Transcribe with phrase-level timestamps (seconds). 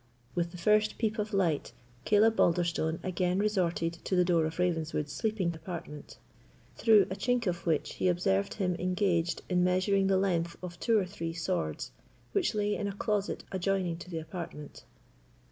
[0.33, 1.73] With the first peep of light,
[2.05, 6.17] Caleb Balderstone again resorted to the door of Ravenswood's sleeping apartment,
[6.75, 10.97] through a chink of which he observed him engaged in measuring the length of two
[10.97, 11.91] or three swords
[12.31, 14.85] which lay in a closet adjoining to the apartment.